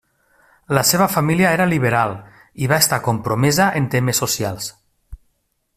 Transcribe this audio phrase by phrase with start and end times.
[0.77, 2.15] La seva família era liberal
[2.65, 4.73] i va estar compromesa en temes socials.